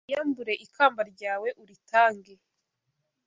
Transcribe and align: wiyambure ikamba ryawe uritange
wiyambure 0.07 0.53
ikamba 0.65 1.01
ryawe 1.11 1.47
uritange 1.61 2.33